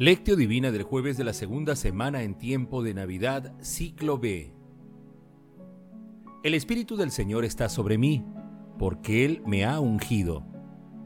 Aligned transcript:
Lectio 0.00 0.36
Divina 0.36 0.70
del 0.70 0.84
jueves 0.84 1.16
de 1.16 1.24
la 1.24 1.32
segunda 1.32 1.74
semana 1.74 2.22
en 2.22 2.38
tiempo 2.38 2.84
de 2.84 2.94
Navidad, 2.94 3.52
ciclo 3.60 4.16
B. 4.16 4.54
El 6.44 6.54
Espíritu 6.54 6.96
del 6.96 7.10
Señor 7.10 7.44
está 7.44 7.68
sobre 7.68 7.98
mí, 7.98 8.24
porque 8.78 9.24
Él 9.24 9.42
me 9.44 9.64
ha 9.64 9.80
ungido. 9.80 10.46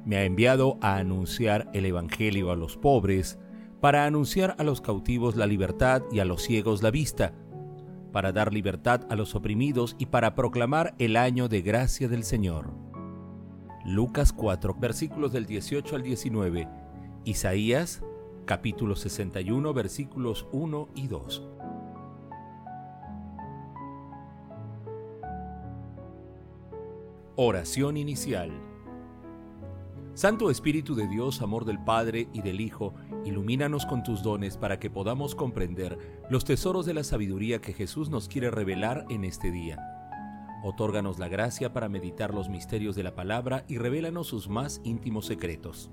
Me 0.05 0.16
ha 0.16 0.25
enviado 0.25 0.77
a 0.83 0.97
anunciar 0.97 1.70
el 1.73 1.87
Evangelio 1.87 2.51
a 2.51 2.55
los 2.55 2.77
pobres, 2.77 3.39
para 3.80 4.05
anunciar 4.05 4.57
a 4.59 4.62
los 4.62 4.83
cautivos 4.83 5.37
la 5.37 5.47
libertad 5.47 6.02
y 6.12 6.19
a 6.19 6.27
los 6.27 6.43
ciegos 6.43 6.83
la 6.83 6.91
vista, 6.91 7.33
para 8.12 8.30
dar 8.30 8.52
libertad 8.52 9.06
a 9.09 9.16
los 9.16 9.34
oprimidos 9.34 9.97
y 9.98 10.05
para 10.05 10.34
proclamar 10.34 10.95
el 10.98 11.16
año 11.16 11.48
de 11.48 11.62
gracia 11.62 12.09
del 12.09 12.24
Señor. 12.24 12.74
Lucas 13.87 14.34
4, 14.34 14.74
versículos 14.79 15.33
del 15.33 15.47
18 15.47 15.97
al 15.97 16.02
19. 16.02 16.69
Isaías 17.24 18.02
capítulo 18.45 18.96
61, 18.96 19.73
versículos 19.73 20.46
1 20.52 20.88
y 20.95 21.09
2. 21.09 21.42
Oración 27.36 27.97
inicial. 27.97 28.50
Santo 30.14 30.50
Espíritu 30.50 30.95
de 30.95 31.09
Dios, 31.09 31.41
amor 31.41 31.64
del 31.64 31.83
Padre 31.83 32.28
y 32.34 32.42
del 32.42 32.60
Hijo, 32.60 32.95
ilumínanos 33.24 33.86
con 33.86 34.02
tus 34.02 34.23
dones 34.23 34.59
para 34.59 34.78
que 34.78 34.91
podamos 34.91 35.34
comprender 35.34 35.98
los 36.28 36.45
tesoros 36.45 36.84
de 36.84 36.95
la 36.95 37.05
sabiduría 37.05 37.61
que 37.61 37.72
Jesús 37.72 38.11
nos 38.11 38.28
quiere 38.28 38.50
revelar 38.50 39.06
en 39.09 39.24
este 39.24 39.50
día. 39.50 39.78
Otórganos 40.62 41.19
la 41.19 41.28
gracia 41.28 41.72
para 41.72 41.89
meditar 41.89 42.34
los 42.34 42.48
misterios 42.48 42.95
de 42.95 43.02
la 43.02 43.14
palabra 43.14 43.64
y 43.69 43.78
revélanos 43.78 44.27
sus 44.27 44.48
más 44.48 44.80
íntimos 44.84 45.27
secretos. 45.27 45.91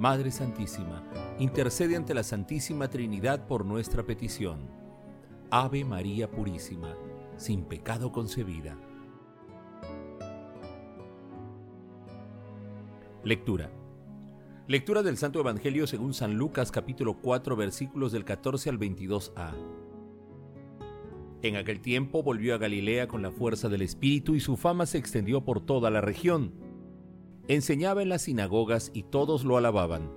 Madre 0.00 0.30
Santísima, 0.30 1.04
intercede 1.38 1.94
ante 1.94 2.14
la 2.14 2.22
Santísima 2.22 2.88
Trinidad 2.88 3.46
por 3.46 3.66
nuestra 3.66 4.02
petición. 4.02 4.60
Ave 5.50 5.84
María 5.84 6.30
Purísima, 6.30 6.96
sin 7.36 7.64
pecado 7.64 8.10
concebida. 8.10 8.78
Lectura. 13.24 13.70
Lectura 14.68 15.02
del 15.02 15.18
Santo 15.18 15.38
Evangelio 15.38 15.86
según 15.86 16.14
San 16.14 16.38
Lucas 16.38 16.72
capítulo 16.72 17.18
4 17.20 17.54
versículos 17.54 18.10
del 18.10 18.24
14 18.24 18.70
al 18.70 18.78
22a. 18.78 19.52
En 21.42 21.56
aquel 21.56 21.82
tiempo 21.82 22.22
volvió 22.22 22.54
a 22.54 22.58
Galilea 22.58 23.06
con 23.06 23.20
la 23.20 23.32
fuerza 23.32 23.68
del 23.68 23.82
Espíritu 23.82 24.34
y 24.34 24.40
su 24.40 24.56
fama 24.56 24.86
se 24.86 24.96
extendió 24.96 25.44
por 25.44 25.60
toda 25.60 25.90
la 25.90 26.00
región 26.00 26.69
enseñaba 27.54 28.00
en 28.00 28.08
las 28.08 28.22
sinagogas 28.22 28.92
y 28.94 29.02
todos 29.02 29.44
lo 29.44 29.56
alababan. 29.56 30.08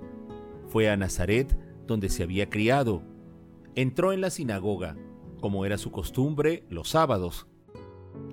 Fue 0.68 0.90
a 0.92 0.98
Nazaret, 0.98 1.58
donde 1.88 2.10
se 2.10 2.22
había 2.22 2.48
criado. 2.48 3.02
Entró 3.74 4.14
en 4.14 4.22
la 4.22 4.30
sinagoga, 4.30 4.96
como 5.42 5.66
era 5.66 5.80
su 5.80 5.92
costumbre, 5.92 6.64
los 6.70 6.90
sábados, 6.90 7.48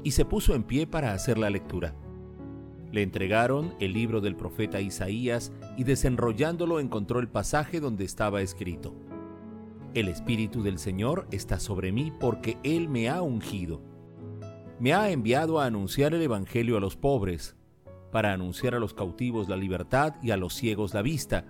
y 0.04 0.10
se 0.10 0.26
puso 0.26 0.54
en 0.54 0.64
pie 0.64 0.86
para 0.86 1.14
hacer 1.14 1.38
la 1.38 1.48
lectura. 1.48 1.94
Le 2.92 3.02
entregaron 3.02 3.74
el 3.80 3.94
libro 3.94 4.20
del 4.20 4.36
profeta 4.36 4.82
Isaías 4.82 5.50
y 5.78 5.84
desenrollándolo 5.84 6.78
encontró 6.78 7.20
el 7.20 7.28
pasaje 7.28 7.80
donde 7.80 8.04
estaba 8.04 8.42
escrito. 8.42 8.94
El 9.94 10.08
Espíritu 10.08 10.62
del 10.62 10.78
Señor 10.78 11.26
está 11.30 11.58
sobre 11.58 11.90
mí 11.90 12.12
porque 12.20 12.58
Él 12.64 12.90
me 12.90 13.08
ha 13.08 13.22
ungido. 13.22 13.80
Me 14.78 14.92
ha 14.92 15.10
enviado 15.10 15.58
a 15.58 15.64
anunciar 15.64 16.12
el 16.12 16.20
Evangelio 16.20 16.76
a 16.76 16.80
los 16.80 16.96
pobres 16.96 17.56
para 18.10 18.32
anunciar 18.32 18.74
a 18.74 18.78
los 18.78 18.94
cautivos 18.94 19.48
la 19.48 19.56
libertad 19.56 20.14
y 20.22 20.30
a 20.30 20.36
los 20.36 20.54
ciegos 20.54 20.94
la 20.94 21.02
vista, 21.02 21.44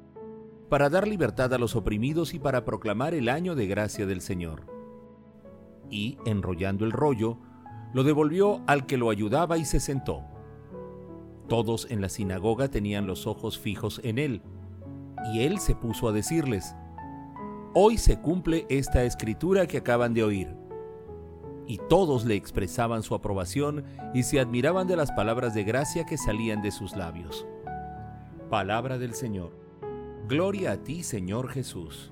para 0.68 0.88
dar 0.88 1.08
libertad 1.08 1.52
a 1.54 1.58
los 1.58 1.74
oprimidos 1.74 2.34
y 2.34 2.38
para 2.38 2.64
proclamar 2.64 3.14
el 3.14 3.28
año 3.28 3.54
de 3.54 3.66
gracia 3.66 4.06
del 4.06 4.20
Señor. 4.20 4.66
Y, 5.90 6.18
enrollando 6.24 6.84
el 6.84 6.92
rollo, 6.92 7.38
lo 7.92 8.04
devolvió 8.04 8.62
al 8.66 8.86
que 8.86 8.96
lo 8.96 9.10
ayudaba 9.10 9.58
y 9.58 9.64
se 9.64 9.80
sentó. 9.80 10.22
Todos 11.48 11.90
en 11.90 12.00
la 12.00 12.08
sinagoga 12.08 12.68
tenían 12.68 13.06
los 13.06 13.26
ojos 13.26 13.58
fijos 13.58 14.00
en 14.04 14.18
él, 14.18 14.42
y 15.32 15.40
él 15.40 15.58
se 15.58 15.74
puso 15.74 16.08
a 16.08 16.12
decirles, 16.12 16.76
Hoy 17.74 17.98
se 17.98 18.20
cumple 18.20 18.66
esta 18.68 19.04
escritura 19.04 19.66
que 19.66 19.78
acaban 19.78 20.12
de 20.14 20.24
oír 20.24 20.59
y 21.70 21.78
todos 21.88 22.25
le 22.25 22.34
expresaban 22.34 23.04
su 23.04 23.14
aprobación 23.14 23.84
y 24.12 24.25
se 24.25 24.41
admiraban 24.41 24.88
de 24.88 24.97
las 24.97 25.12
palabras 25.12 25.54
de 25.54 25.62
gracia 25.62 26.04
que 26.04 26.19
salían 26.19 26.62
de 26.62 26.72
sus 26.72 26.97
labios. 26.97 27.47
Palabra 28.50 28.98
del 28.98 29.14
Señor. 29.14 29.53
Gloria 30.26 30.72
a 30.72 30.76
ti, 30.78 31.04
Señor 31.04 31.48
Jesús. 31.48 32.10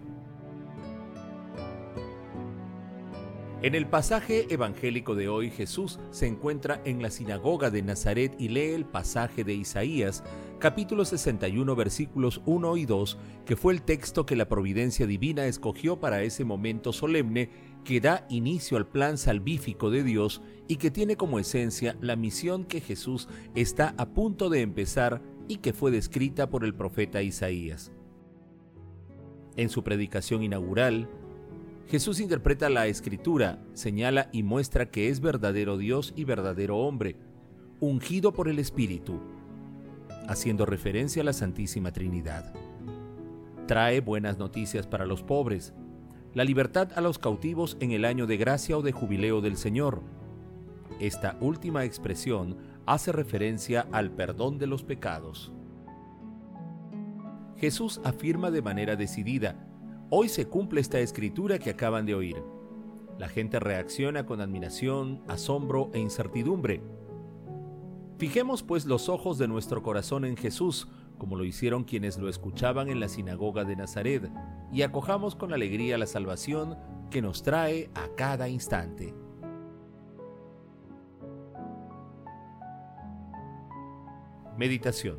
En 3.61 3.75
el 3.75 3.89
pasaje 3.89 4.47
evangélico 4.55 5.17
de 5.17 5.29
hoy 5.29 5.51
Jesús 5.51 5.99
se 6.13 6.29
encuentra 6.29 6.81
en 6.85 7.03
la 7.03 7.11
sinagoga 7.11 7.71
de 7.71 7.83
Nazaret 7.83 8.37
y 8.39 8.51
lee 8.51 8.71
el 8.71 8.85
pasaje 8.85 9.43
de 9.43 9.55
Isaías, 9.55 10.23
capítulo 10.61 11.05
61 11.05 11.75
versículos 11.75 12.41
1 12.47 12.77
y 12.77 12.87
2, 12.87 13.19
que 13.45 13.57
fue 13.57 13.73
el 13.73 13.83
texto 13.83 14.25
que 14.25 14.37
la 14.37 14.49
providencia 14.49 15.09
divina 15.09 15.47
escogió 15.47 15.99
para 15.99 16.23
ese 16.23 16.45
momento 16.45 16.93
solemne 16.93 17.51
que 17.89 18.03
da 18.03 18.27
inicio 18.29 18.77
al 18.77 18.87
plan 18.87 19.17
salvífico 19.17 19.89
de 19.89 20.03
Dios 20.03 20.43
y 20.69 20.77
que 20.77 20.91
tiene 20.91 21.17
como 21.17 21.39
esencia 21.39 21.97
la 22.03 22.17
misión 22.17 22.67
que 22.67 22.83
Jesús 22.83 23.31
está 23.55 23.95
a 23.97 24.11
punto 24.11 24.51
de 24.51 24.61
empezar 24.61 25.23
y 25.49 25.57
que 25.57 25.73
fue 25.73 25.91
descrita 25.91 26.51
por 26.51 26.67
el 26.67 26.75
profeta 26.75 27.23
Isaías. 27.23 27.91
En 29.57 29.71
su 29.71 29.85
predicación 29.85 30.43
inaugural, 30.43 31.09
Jesús 31.89 32.21
interpreta 32.21 32.69
la 32.69 32.89
escritura, 32.89 33.65
señala 33.73 34.29
y 34.33 34.43
muestra 34.43 34.91
que 34.91 35.09
es 35.09 35.21
verdadero 35.21 35.79
Dios 35.79 36.13
y 36.15 36.25
verdadero 36.25 36.77
hombre, 36.77 37.17
ungido 37.81 38.35
por 38.35 38.51
el 38.51 38.59
Espíritu, 38.59 39.19
haciendo 40.29 40.67
referencia 40.67 41.23
a 41.23 41.25
la 41.25 41.33
Santísima 41.33 41.91
Trinidad. 41.91 42.53
Trae 43.67 44.03
buenas 44.03 44.37
noticias 44.37 44.87
para 44.87 45.07
los 45.07 45.23
pobres, 45.23 45.73
la 46.35 46.45
libertad 46.45 46.91
a 46.95 47.01
los 47.01 47.19
cautivos 47.19 47.77
en 47.81 47.93
el 47.93 48.05
año 48.05 48.27
de 48.27 48.37
gracia 48.37 48.77
o 48.77 48.83
de 48.83 48.93
jubileo 48.93 49.41
del 49.41 49.57
Señor. 49.57 50.03
Esta 51.01 51.37
última 51.41 51.85
expresión 51.85 52.57
hace 52.87 53.13
referencia 53.13 53.87
al 53.93 54.11
perdón 54.11 54.59
de 54.59 54.67
los 54.67 54.83
pecados. 54.83 55.53
Jesús 57.57 58.01
afirma 58.05 58.51
de 58.51 58.63
manera 58.63 58.97
decidida 58.97 59.69
Hoy 60.11 60.31
se 60.31 60.47
cumple 60.47 60.81
esta 60.81 61.01
escritura 61.01 61.59
que 61.59 61.69
acaban 61.69 62.07
de 62.07 62.15
oír. 62.15 62.43
La 63.19 63.29
gente 63.29 63.61
reacciona 63.61 64.25
con 64.25 64.41
admiración, 64.41 65.21
asombro 65.29 65.91
e 65.93 65.99
incertidumbre. 65.99 66.81
Fijemos 68.17 68.63
pues 68.63 68.87
los 68.87 69.11
ojos 69.11 69.37
de 69.37 69.49
nuestro 69.49 69.83
corazón 69.83 70.25
en 70.25 70.39
Jesús, 70.39 70.89
como 71.19 71.37
lo 71.37 71.45
hicieron 71.45 71.85
quienes 71.85 72.19
lo 72.19 72.29
escuchaban 72.29 72.89
en 72.89 73.01
la 73.01 73.09
sinagoga 73.09 73.65
de 73.65 73.77
Nazaret, 73.77 74.31
y 74.73 74.83
acojamos 74.83 75.35
con 75.35 75.53
alegría 75.53 75.99
la 75.99 76.07
salvación 76.07 76.79
que 77.11 77.21
nos 77.21 77.43
trae 77.43 77.91
a 77.95 78.09
cada 78.17 78.49
instante. 78.49 79.15
Meditación 84.57 85.17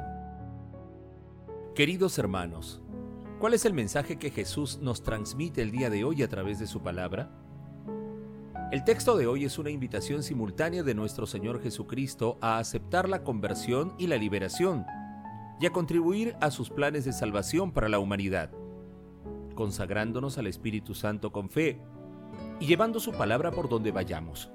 Queridos 1.75 2.17
hermanos, 2.17 2.81
¿Cuál 3.39 3.53
es 3.53 3.63
el 3.63 3.73
mensaje 3.73 4.17
que 4.17 4.31
Jesús 4.31 4.79
nos 4.81 5.01
transmite 5.01 5.61
el 5.61 5.71
día 5.71 5.89
de 5.89 6.03
hoy 6.03 6.23
a 6.23 6.27
través 6.27 6.59
de 6.59 6.67
su 6.67 6.81
palabra? 6.81 7.31
El 8.73 8.83
texto 8.83 9.15
de 9.15 9.27
hoy 9.27 9.45
es 9.45 9.57
una 9.57 9.69
invitación 9.69 10.23
simultánea 10.23 10.83
de 10.83 10.93
nuestro 10.93 11.25
Señor 11.25 11.61
Jesucristo 11.61 12.37
a 12.41 12.57
aceptar 12.57 13.07
la 13.07 13.23
conversión 13.23 13.93
y 13.97 14.07
la 14.07 14.17
liberación 14.17 14.85
y 15.59 15.65
a 15.65 15.71
contribuir 15.71 16.35
a 16.41 16.51
sus 16.51 16.69
planes 16.69 17.05
de 17.05 17.13
salvación 17.13 17.71
para 17.71 17.89
la 17.89 17.99
humanidad, 17.99 18.51
consagrándonos 19.55 20.37
al 20.37 20.47
Espíritu 20.47 20.95
Santo 20.95 21.31
con 21.31 21.49
fe 21.49 21.81
y 22.59 22.65
llevando 22.65 22.99
su 22.99 23.11
palabra 23.11 23.51
por 23.51 23.69
donde 23.69 23.91
vayamos. 23.91 24.51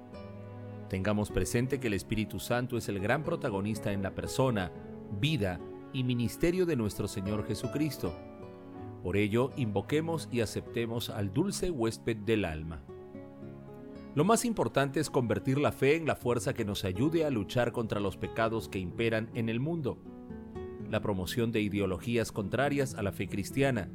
Tengamos 0.89 1.31
presente 1.31 1.81
que 1.81 1.89
el 1.89 1.95
Espíritu 1.95 2.39
Santo 2.41 2.77
es 2.77 2.89
el 2.89 3.01
gran 3.01 3.23
protagonista 3.23 3.93
en 3.93 4.03
la 4.03 4.15
persona, 4.15 4.73
vida 5.21 5.61
y 5.93 6.05
ministerio 6.05 6.67
de 6.67 6.77
nuestro 6.77 7.09
Señor 7.09 7.47
Jesucristo 7.47 8.15
por 9.05 9.19
ello, 9.19 9.51
invoquemos 9.59 10.31
y 10.33 10.41
aceptemos 10.41 11.11
al 11.11 11.35
dulce 11.35 11.71
huésped 11.71 12.17
del 12.17 12.47
alma. 12.47 12.83
Lo 14.15 14.25
más 14.25 14.47
importante 14.47 14.99
es 14.99 15.11
convertir 15.11 15.59
la 15.59 15.73
fe 15.73 15.97
en 15.97 16.07
la 16.07 16.17
fuerza 16.17 16.55
que 16.55 16.65
nos 16.65 16.87
ayude 16.87 17.27
a 17.27 17.31
luchar 17.31 17.71
contra 17.73 18.01
los 18.01 18.17
pecados 18.17 18.67
que 18.67 18.79
imperan 18.79 19.29
en 19.35 19.51
el 19.51 19.61
mundo. 19.61 19.99
La 20.91 21.01
promoción 21.01 21.53
de 21.53 21.61
ideologías 21.61 22.33
contrarias 22.33 22.95
a 22.95 23.03
la 23.03 23.13
fe 23.13 23.29
cristiana, 23.29 23.91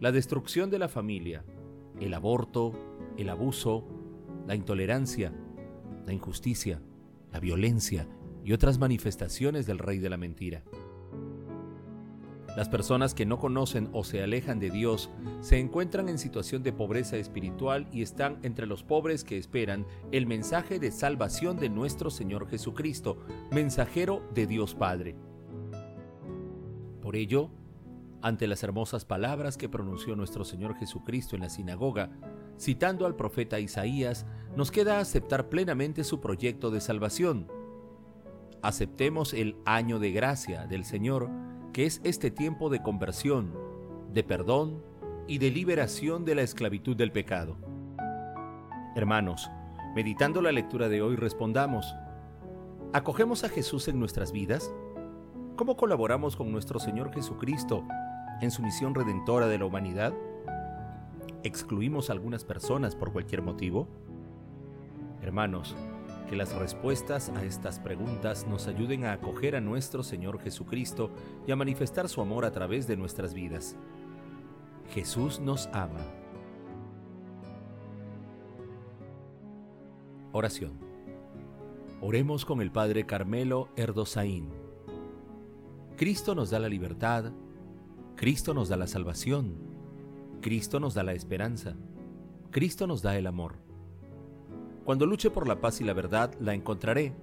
la 0.00 0.12
destrucción 0.12 0.70
de 0.70 0.78
la 0.78 0.88
familia, 0.88 1.44
el 2.00 2.14
aborto, 2.14 2.72
el 3.16 3.28
abuso, 3.28 3.86
la 4.46 4.54
intolerancia, 4.54 5.32
la 6.06 6.12
injusticia, 6.12 6.80
la 7.32 7.40
violencia 7.40 8.08
y 8.44 8.52
otras 8.52 8.78
manifestaciones 8.78 9.66
del 9.66 9.78
rey 9.78 9.98
de 9.98 10.10
la 10.10 10.16
mentira. 10.16 10.64
Las 12.56 12.68
personas 12.68 13.14
que 13.14 13.24
no 13.24 13.38
conocen 13.38 13.88
o 13.92 14.04
se 14.04 14.22
alejan 14.22 14.58
de 14.58 14.70
Dios 14.70 15.10
se 15.40 15.58
encuentran 15.58 16.10
en 16.10 16.18
situación 16.18 16.62
de 16.62 16.72
pobreza 16.72 17.16
espiritual 17.16 17.88
y 17.90 18.02
están 18.02 18.38
entre 18.42 18.66
los 18.66 18.82
pobres 18.82 19.24
que 19.24 19.38
esperan 19.38 19.86
el 20.10 20.26
mensaje 20.26 20.78
de 20.78 20.90
salvación 20.90 21.56
de 21.56 21.70
nuestro 21.70 22.10
Señor 22.10 22.46
Jesucristo, 22.48 23.16
mensajero 23.50 24.22
de 24.34 24.46
Dios 24.46 24.74
Padre. 24.74 25.16
Por 27.12 27.18
ello, 27.18 27.50
ante 28.22 28.46
las 28.46 28.62
hermosas 28.62 29.04
palabras 29.04 29.58
que 29.58 29.68
pronunció 29.68 30.16
nuestro 30.16 30.46
Señor 30.46 30.76
Jesucristo 30.76 31.36
en 31.36 31.42
la 31.42 31.50
sinagoga, 31.50 32.08
citando 32.58 33.04
al 33.04 33.16
profeta 33.16 33.60
Isaías, 33.60 34.24
nos 34.56 34.70
queda 34.70 34.98
aceptar 34.98 35.50
plenamente 35.50 36.04
su 36.04 36.22
proyecto 36.22 36.70
de 36.70 36.80
salvación. 36.80 37.48
Aceptemos 38.62 39.34
el 39.34 39.56
año 39.66 39.98
de 39.98 40.10
gracia 40.10 40.66
del 40.66 40.86
Señor, 40.86 41.28
que 41.74 41.84
es 41.84 42.00
este 42.02 42.30
tiempo 42.30 42.70
de 42.70 42.80
conversión, 42.80 43.52
de 44.10 44.24
perdón 44.24 44.82
y 45.28 45.36
de 45.36 45.50
liberación 45.50 46.24
de 46.24 46.34
la 46.34 46.40
esclavitud 46.40 46.96
del 46.96 47.12
pecado. 47.12 47.58
Hermanos, 48.96 49.50
meditando 49.94 50.40
la 50.40 50.50
lectura 50.50 50.88
de 50.88 51.02
hoy 51.02 51.16
respondamos, 51.16 51.94
¿acogemos 52.94 53.44
a 53.44 53.50
Jesús 53.50 53.86
en 53.88 54.00
nuestras 54.00 54.32
vidas? 54.32 54.72
¿Cómo 55.56 55.76
colaboramos 55.76 56.34
con 56.34 56.50
nuestro 56.50 56.78
Señor 56.80 57.12
Jesucristo 57.12 57.84
en 58.40 58.50
su 58.50 58.62
misión 58.62 58.94
redentora 58.94 59.48
de 59.48 59.58
la 59.58 59.66
humanidad? 59.66 60.14
¿Excluimos 61.42 62.08
a 62.08 62.14
algunas 62.14 62.42
personas 62.42 62.96
por 62.96 63.12
cualquier 63.12 63.42
motivo? 63.42 63.86
Hermanos, 65.20 65.76
que 66.30 66.36
las 66.36 66.54
respuestas 66.54 67.28
a 67.36 67.44
estas 67.44 67.78
preguntas 67.78 68.46
nos 68.46 68.66
ayuden 68.66 69.04
a 69.04 69.12
acoger 69.12 69.54
a 69.54 69.60
nuestro 69.60 70.02
Señor 70.02 70.40
Jesucristo 70.40 71.10
y 71.46 71.52
a 71.52 71.56
manifestar 71.56 72.08
su 72.08 72.22
amor 72.22 72.46
a 72.46 72.50
través 72.50 72.86
de 72.86 72.96
nuestras 72.96 73.34
vidas. 73.34 73.76
Jesús 74.94 75.38
nos 75.38 75.68
ama. 75.74 76.00
Oración. 80.32 80.72
Oremos 82.00 82.46
con 82.46 82.62
el 82.62 82.72
Padre 82.72 83.04
Carmelo 83.04 83.68
Erdosaín. 83.76 84.61
Cristo 85.96 86.34
nos 86.34 86.50
da 86.50 86.58
la 86.58 86.68
libertad, 86.68 87.32
Cristo 88.16 88.54
nos 88.54 88.68
da 88.68 88.76
la 88.76 88.86
salvación, 88.86 89.54
Cristo 90.40 90.80
nos 90.80 90.94
da 90.94 91.02
la 91.02 91.12
esperanza, 91.12 91.76
Cristo 92.50 92.86
nos 92.86 93.02
da 93.02 93.16
el 93.16 93.26
amor. 93.26 93.56
Cuando 94.84 95.06
luche 95.06 95.30
por 95.30 95.46
la 95.46 95.60
paz 95.60 95.80
y 95.80 95.84
la 95.84 95.92
verdad, 95.92 96.34
la 96.40 96.54
encontraré. 96.54 97.14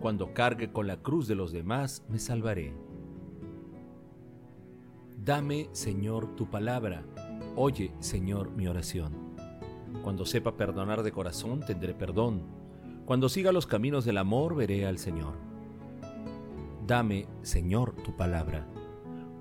Cuando 0.00 0.32
cargue 0.32 0.72
con 0.72 0.86
la 0.86 0.98
cruz 0.98 1.26
de 1.28 1.34
los 1.34 1.52
demás, 1.52 2.04
me 2.08 2.18
salvaré. 2.18 2.74
Dame, 5.22 5.68
Señor, 5.72 6.36
tu 6.36 6.48
palabra. 6.48 7.04
Oye, 7.56 7.92
Señor, 7.98 8.50
mi 8.50 8.66
oración. 8.68 9.12
Cuando 10.02 10.24
sepa 10.24 10.56
perdonar 10.56 11.02
de 11.02 11.12
corazón, 11.12 11.60
tendré 11.66 11.92
perdón. 11.92 12.42
Cuando 13.04 13.28
siga 13.28 13.52
los 13.52 13.66
caminos 13.66 14.04
del 14.04 14.18
amor, 14.18 14.54
veré 14.54 14.86
al 14.86 14.98
Señor. 14.98 15.34
Dame, 16.86 17.26
Señor, 17.42 17.94
tu 18.02 18.16
palabra. 18.16 18.66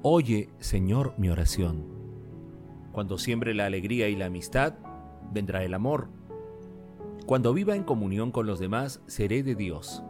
Oye, 0.01 0.49
Señor, 0.59 1.13
mi 1.17 1.29
oración. 1.29 1.85
Cuando 2.91 3.17
siembre 3.17 3.53
la 3.53 3.65
alegría 3.65 4.07
y 4.09 4.15
la 4.15 4.25
amistad, 4.25 4.75
vendrá 5.31 5.63
el 5.63 5.73
amor 5.73 6.09
cuando 7.25 7.55
viva 7.55 7.75
en 7.75 7.83
comunión 7.83 8.29
con 8.29 8.45
los 8.45 8.59
demás, 8.59 9.01
seré 9.07 9.41
de 9.41 9.55
Dios. 9.55 10.03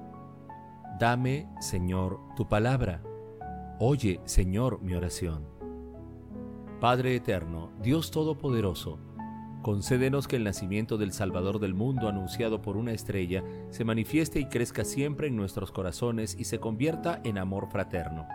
Dame, 0.99 1.47
Señor, 1.61 2.19
tu 2.35 2.49
palabra. 2.49 3.01
Oye, 3.79 4.19
Señor, 4.25 4.81
mi 4.81 4.95
oración. 4.95 5.45
Padre 6.81 7.15
eterno, 7.15 7.71
Dios 7.81 8.11
Todopoderoso, 8.11 8.99
concédenos 9.65 10.27
que 10.27 10.35
el 10.35 10.43
nacimiento 10.43 10.95
del 10.95 11.11
Salvador 11.11 11.57
del 11.57 11.73
mundo 11.73 12.07
anunciado 12.07 12.61
por 12.61 12.77
una 12.77 12.91
estrella 12.91 13.43
se 13.71 13.83
manifieste 13.83 14.39
y 14.39 14.45
crezca 14.45 14.85
siempre 14.85 15.25
en 15.25 15.35
nuestros 15.35 15.71
corazones 15.71 16.35
y 16.37 16.43
se 16.43 16.59
convierta 16.59 17.19
en 17.23 17.39
amor 17.39 17.67
fraterno. 17.71 18.27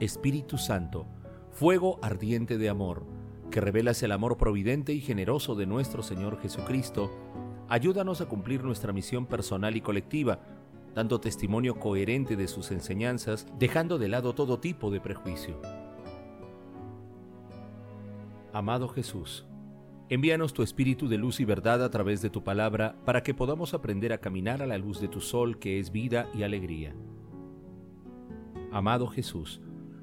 Espíritu 0.00 0.56
Santo, 0.56 1.06
fuego 1.50 1.98
ardiente 2.00 2.56
de 2.56 2.70
amor, 2.70 3.04
que 3.50 3.60
revelas 3.60 4.02
el 4.02 4.12
amor 4.12 4.38
providente 4.38 4.94
y 4.94 5.02
generoso 5.02 5.54
de 5.54 5.66
nuestro 5.66 6.02
Señor 6.02 6.40
Jesucristo, 6.40 7.10
ayúdanos 7.68 8.22
a 8.22 8.26
cumplir 8.26 8.64
nuestra 8.64 8.94
misión 8.94 9.26
personal 9.26 9.76
y 9.76 9.82
colectiva, 9.82 10.40
dando 10.94 11.20
testimonio 11.20 11.78
coherente 11.78 12.36
de 12.36 12.48
sus 12.48 12.70
enseñanzas, 12.70 13.46
dejando 13.58 13.98
de 13.98 14.08
lado 14.08 14.34
todo 14.34 14.60
tipo 14.60 14.90
de 14.90 15.02
prejuicio. 15.02 15.60
Amado 18.54 18.88
Jesús, 18.88 19.44
envíanos 20.10 20.54
tu 20.54 20.62
Espíritu 20.62 21.08
de 21.08 21.18
luz 21.18 21.40
y 21.40 21.44
verdad 21.44 21.84
a 21.84 21.90
través 21.90 22.22
de 22.22 22.30
tu 22.30 22.42
palabra 22.42 22.96
para 23.04 23.22
que 23.22 23.34
podamos 23.34 23.74
aprender 23.74 24.12
a 24.12 24.18
caminar 24.18 24.62
a 24.62 24.66
la 24.66 24.78
luz 24.78 25.00
de 25.00 25.08
tu 25.08 25.20
sol 25.20 25.58
que 25.58 25.78
es 25.78 25.92
vida 25.92 26.28
y 26.34 26.42
alegría. 26.42 26.94
Amado 28.72 29.06
Jesús, 29.08 29.60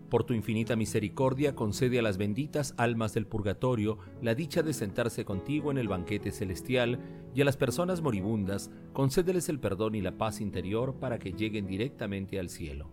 por 0.10 0.24
tu 0.24 0.34
infinita 0.34 0.76
misericordia, 0.76 1.56
concede 1.56 2.00
a 2.00 2.02
las 2.02 2.18
benditas 2.18 2.76
almas 2.78 3.14
del 3.14 3.26
purgatorio 3.26 3.98
la 4.22 4.36
dicha 4.36 4.62
de 4.62 4.74
sentarse 4.74 5.26
contigo 5.26 5.72
en 5.72 5.78
el 5.78 5.88
banquete 5.88 6.32
celestial 6.32 7.00
y 7.34 7.42
a 7.42 7.46
las 7.46 7.58
personas 7.58 8.02
moribundas, 8.02 8.70
concédeles 8.94 9.50
el 9.50 9.60
perdón 9.60 9.96
y 9.96 10.02
la 10.02 10.18
paz 10.18 10.40
interior 10.40 10.96
para 11.00 11.18
que 11.18 11.34
lleguen 11.34 11.66
directamente 11.66 12.40
al 12.40 12.50
cielo. 12.50 12.92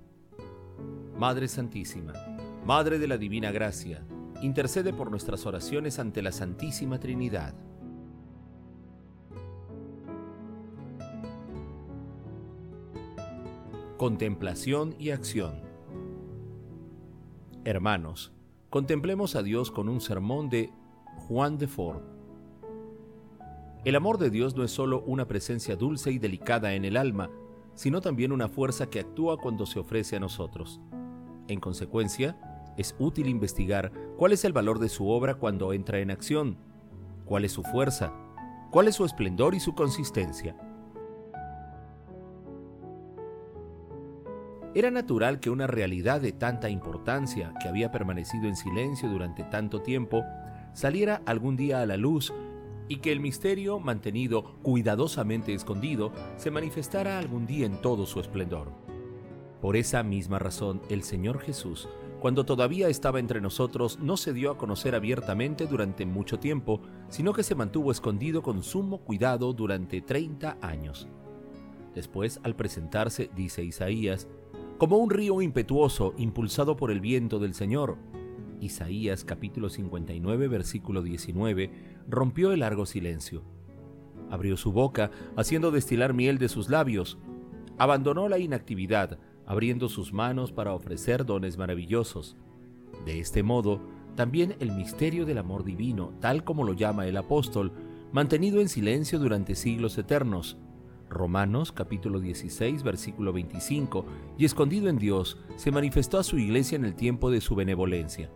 Madre 1.18 1.46
Santísima, 1.48 2.14
Madre 2.64 2.98
de 2.98 3.06
la 3.06 3.18
Divina 3.18 3.52
Gracia, 3.52 4.02
intercede 4.42 4.92
por 4.92 5.10
nuestras 5.10 5.46
oraciones 5.46 5.98
ante 5.98 6.20
la 6.20 6.32
Santísima 6.32 6.98
Trinidad. 6.98 7.54
Contemplación 13.96 14.96
y 14.98 15.10
acción. 15.10 15.62
Hermanos, 17.64 18.32
contemplemos 18.68 19.36
a 19.36 19.44
Dios 19.44 19.70
con 19.70 19.88
un 19.88 20.00
sermón 20.00 20.50
de 20.50 20.72
Juan 21.28 21.56
de 21.56 21.68
Ford. 21.68 22.02
El 23.84 23.94
amor 23.94 24.18
de 24.18 24.30
Dios 24.30 24.56
no 24.56 24.64
es 24.64 24.72
solo 24.72 25.04
una 25.06 25.28
presencia 25.28 25.76
dulce 25.76 26.10
y 26.10 26.18
delicada 26.18 26.74
en 26.74 26.84
el 26.84 26.96
alma, 26.96 27.30
sino 27.74 28.00
también 28.00 28.32
una 28.32 28.48
fuerza 28.48 28.90
que 28.90 28.98
actúa 28.98 29.38
cuando 29.38 29.66
se 29.66 29.78
ofrece 29.78 30.16
a 30.16 30.20
nosotros. 30.20 30.80
En 31.46 31.60
consecuencia, 31.60 32.36
es 32.76 32.94
útil 32.98 33.28
investigar 33.28 33.92
cuál 34.16 34.32
es 34.32 34.44
el 34.44 34.52
valor 34.52 34.78
de 34.78 34.88
su 34.88 35.08
obra 35.08 35.34
cuando 35.34 35.72
entra 35.72 35.98
en 35.98 36.10
acción, 36.10 36.56
cuál 37.24 37.44
es 37.44 37.52
su 37.52 37.62
fuerza, 37.62 38.12
cuál 38.70 38.88
es 38.88 38.96
su 38.96 39.04
esplendor 39.04 39.54
y 39.54 39.60
su 39.60 39.74
consistencia. 39.74 40.56
Era 44.74 44.90
natural 44.90 45.38
que 45.38 45.50
una 45.50 45.66
realidad 45.66 46.22
de 46.22 46.32
tanta 46.32 46.70
importancia, 46.70 47.52
que 47.60 47.68
había 47.68 47.92
permanecido 47.92 48.48
en 48.48 48.56
silencio 48.56 49.10
durante 49.10 49.44
tanto 49.44 49.82
tiempo, 49.82 50.24
saliera 50.72 51.20
algún 51.26 51.56
día 51.56 51.82
a 51.82 51.86
la 51.86 51.98
luz 51.98 52.32
y 52.88 52.96
que 52.96 53.12
el 53.12 53.20
misterio, 53.20 53.80
mantenido 53.80 54.54
cuidadosamente 54.62 55.52
escondido, 55.52 56.12
se 56.36 56.50
manifestara 56.50 57.18
algún 57.18 57.46
día 57.46 57.66
en 57.66 57.82
todo 57.82 58.06
su 58.06 58.18
esplendor. 58.18 58.72
Por 59.60 59.76
esa 59.76 60.02
misma 60.02 60.38
razón, 60.38 60.80
el 60.88 61.02
Señor 61.02 61.38
Jesús, 61.38 61.88
cuando 62.22 62.44
todavía 62.44 62.88
estaba 62.88 63.18
entre 63.18 63.40
nosotros, 63.40 63.98
no 64.00 64.16
se 64.16 64.32
dio 64.32 64.52
a 64.52 64.56
conocer 64.56 64.94
abiertamente 64.94 65.66
durante 65.66 66.06
mucho 66.06 66.38
tiempo, 66.38 66.80
sino 67.08 67.32
que 67.32 67.42
se 67.42 67.56
mantuvo 67.56 67.90
escondido 67.90 68.42
con 68.42 68.62
sumo 68.62 68.98
cuidado 68.98 69.52
durante 69.52 70.02
30 70.02 70.58
años. 70.62 71.08
Después, 71.96 72.38
al 72.44 72.54
presentarse, 72.54 73.28
dice 73.34 73.64
Isaías, 73.64 74.28
como 74.78 74.98
un 74.98 75.10
río 75.10 75.42
impetuoso 75.42 76.14
impulsado 76.16 76.76
por 76.76 76.92
el 76.92 77.00
viento 77.00 77.40
del 77.40 77.54
Señor. 77.54 77.96
Isaías 78.60 79.24
capítulo 79.24 79.68
59 79.68 80.46
versículo 80.46 81.02
19 81.02 81.72
rompió 82.08 82.52
el 82.52 82.60
largo 82.60 82.86
silencio. 82.86 83.42
Abrió 84.30 84.56
su 84.56 84.70
boca, 84.70 85.10
haciendo 85.36 85.72
destilar 85.72 86.14
miel 86.14 86.38
de 86.38 86.48
sus 86.48 86.70
labios. 86.70 87.18
Abandonó 87.78 88.28
la 88.28 88.38
inactividad, 88.38 89.18
abriendo 89.46 89.88
sus 89.88 90.12
manos 90.12 90.52
para 90.52 90.74
ofrecer 90.74 91.24
dones 91.24 91.58
maravillosos. 91.58 92.36
De 93.04 93.20
este 93.20 93.42
modo, 93.42 93.80
también 94.14 94.56
el 94.60 94.72
misterio 94.72 95.24
del 95.26 95.38
amor 95.38 95.64
divino, 95.64 96.12
tal 96.20 96.44
como 96.44 96.64
lo 96.64 96.74
llama 96.74 97.06
el 97.06 97.16
apóstol, 97.16 97.72
mantenido 98.12 98.60
en 98.60 98.68
silencio 98.68 99.18
durante 99.18 99.54
siglos 99.54 99.96
eternos, 99.98 100.58
Romanos 101.12 101.72
capítulo 101.72 102.20
16 102.20 102.82
versículo 102.82 103.32
25, 103.32 104.06
y 104.38 104.44
escondido 104.44 104.88
en 104.88 104.98
Dios, 104.98 105.38
se 105.56 105.70
manifestó 105.70 106.18
a 106.18 106.22
su 106.22 106.38
iglesia 106.38 106.76
en 106.76 106.84
el 106.84 106.94
tiempo 106.94 107.30
de 107.30 107.40
su 107.40 107.54
benevolencia. 107.54 108.30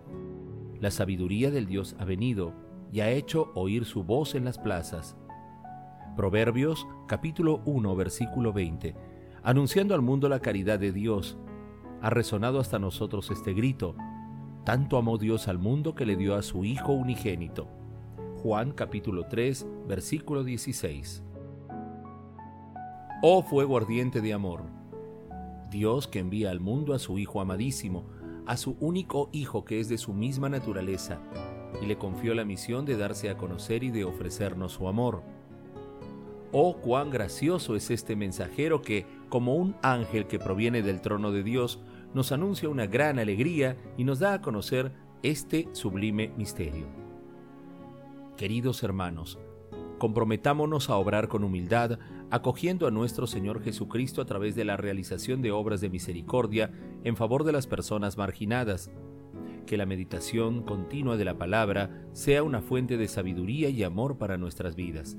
La 0.80 0.90
sabiduría 0.90 1.50
del 1.50 1.66
Dios 1.66 1.96
ha 1.98 2.04
venido 2.04 2.52
y 2.92 3.00
ha 3.00 3.10
hecho 3.10 3.50
oír 3.54 3.84
su 3.86 4.04
voz 4.04 4.34
en 4.34 4.44
las 4.44 4.58
plazas. 4.58 5.16
Proverbios 6.16 6.86
capítulo 7.08 7.62
1 7.64 7.96
versículo 7.96 8.52
20, 8.52 8.94
anunciando 9.46 9.94
al 9.94 10.02
mundo 10.02 10.28
la 10.28 10.40
caridad 10.40 10.80
de 10.80 10.90
Dios, 10.90 11.38
ha 12.02 12.10
resonado 12.10 12.58
hasta 12.58 12.80
nosotros 12.80 13.30
este 13.30 13.54
grito. 13.54 13.94
Tanto 14.64 14.96
amó 14.96 15.18
Dios 15.18 15.46
al 15.46 15.58
mundo 15.58 15.94
que 15.94 16.04
le 16.04 16.16
dio 16.16 16.34
a 16.34 16.42
su 16.42 16.64
Hijo 16.64 16.92
unigénito. 16.92 17.68
Juan 18.42 18.72
capítulo 18.72 19.28
3, 19.28 19.64
versículo 19.86 20.42
16. 20.42 21.22
Oh 23.22 23.44
fuego 23.44 23.76
ardiente 23.76 24.20
de 24.20 24.32
amor. 24.32 24.64
Dios 25.70 26.08
que 26.08 26.18
envía 26.18 26.50
al 26.50 26.58
mundo 26.58 26.92
a 26.92 26.98
su 26.98 27.16
Hijo 27.16 27.40
amadísimo, 27.40 28.04
a 28.46 28.56
su 28.56 28.76
único 28.80 29.30
Hijo 29.30 29.64
que 29.64 29.78
es 29.78 29.88
de 29.88 29.96
su 29.96 30.12
misma 30.12 30.48
naturaleza, 30.48 31.20
y 31.80 31.86
le 31.86 31.96
confió 31.98 32.34
la 32.34 32.44
misión 32.44 32.84
de 32.84 32.96
darse 32.96 33.30
a 33.30 33.36
conocer 33.36 33.84
y 33.84 33.92
de 33.92 34.02
ofrecernos 34.02 34.72
su 34.72 34.88
amor. 34.88 35.22
Oh, 36.58 36.78
cuán 36.78 37.10
gracioso 37.10 37.76
es 37.76 37.90
este 37.90 38.16
mensajero 38.16 38.80
que, 38.80 39.04
como 39.28 39.56
un 39.56 39.76
ángel 39.82 40.26
que 40.26 40.38
proviene 40.38 40.80
del 40.80 41.02
trono 41.02 41.30
de 41.30 41.42
Dios, 41.42 41.80
nos 42.14 42.32
anuncia 42.32 42.70
una 42.70 42.86
gran 42.86 43.18
alegría 43.18 43.76
y 43.98 44.04
nos 44.04 44.20
da 44.20 44.32
a 44.32 44.40
conocer 44.40 44.90
este 45.22 45.68
sublime 45.72 46.32
misterio. 46.38 46.86
Queridos 48.38 48.82
hermanos, 48.82 49.38
comprometámonos 49.98 50.88
a 50.88 50.96
obrar 50.96 51.28
con 51.28 51.44
humildad, 51.44 51.98
acogiendo 52.30 52.86
a 52.86 52.90
nuestro 52.90 53.26
Señor 53.26 53.62
Jesucristo 53.62 54.22
a 54.22 54.24
través 54.24 54.54
de 54.54 54.64
la 54.64 54.78
realización 54.78 55.42
de 55.42 55.52
obras 55.52 55.82
de 55.82 55.90
misericordia 55.90 56.72
en 57.04 57.16
favor 57.16 57.44
de 57.44 57.52
las 57.52 57.66
personas 57.66 58.16
marginadas. 58.16 58.90
Que 59.66 59.76
la 59.76 59.84
meditación 59.84 60.62
continua 60.62 61.18
de 61.18 61.26
la 61.26 61.36
palabra 61.36 62.06
sea 62.12 62.42
una 62.42 62.62
fuente 62.62 62.96
de 62.96 63.08
sabiduría 63.08 63.68
y 63.68 63.82
amor 63.82 64.16
para 64.16 64.38
nuestras 64.38 64.74
vidas. 64.74 65.18